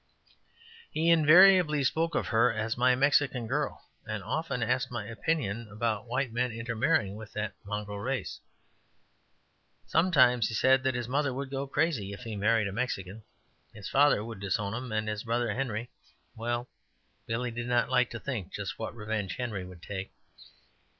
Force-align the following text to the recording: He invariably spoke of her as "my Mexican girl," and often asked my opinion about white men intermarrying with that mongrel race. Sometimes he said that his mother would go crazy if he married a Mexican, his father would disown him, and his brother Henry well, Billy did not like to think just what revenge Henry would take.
He 0.89 1.11
invariably 1.11 1.83
spoke 1.83 2.15
of 2.15 2.29
her 2.29 2.51
as 2.51 2.75
"my 2.75 2.95
Mexican 2.95 3.45
girl," 3.45 3.83
and 4.07 4.23
often 4.23 4.63
asked 4.63 4.89
my 4.89 5.05
opinion 5.05 5.67
about 5.69 6.07
white 6.07 6.33
men 6.33 6.51
intermarrying 6.51 7.13
with 7.15 7.33
that 7.33 7.53
mongrel 7.63 7.99
race. 7.99 8.39
Sometimes 9.85 10.47
he 10.47 10.55
said 10.55 10.81
that 10.81 10.95
his 10.95 11.07
mother 11.07 11.31
would 11.35 11.51
go 11.51 11.67
crazy 11.67 12.13
if 12.13 12.21
he 12.21 12.35
married 12.35 12.67
a 12.67 12.71
Mexican, 12.73 13.21
his 13.75 13.87
father 13.89 14.25
would 14.25 14.39
disown 14.39 14.73
him, 14.73 14.91
and 14.91 15.07
his 15.07 15.21
brother 15.23 15.53
Henry 15.53 15.91
well, 16.35 16.67
Billy 17.27 17.51
did 17.51 17.67
not 17.67 17.91
like 17.91 18.09
to 18.09 18.19
think 18.19 18.51
just 18.51 18.79
what 18.79 18.95
revenge 18.95 19.35
Henry 19.35 19.63
would 19.63 19.83
take. 19.83 20.11